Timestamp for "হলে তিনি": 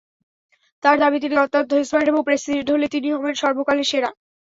2.73-3.07